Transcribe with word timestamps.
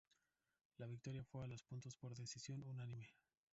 La 0.79 0.87
victoria 0.87 1.23
fue 1.23 1.43
a 1.43 1.47
los 1.47 1.61
puntos 1.61 1.95
por 1.95 2.15
decisión 2.15 2.63
unánime. 2.63 3.13